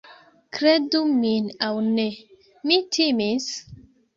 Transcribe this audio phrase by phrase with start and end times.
[0.57, 2.07] Kredu min aŭ ne,
[2.71, 3.51] mi timis...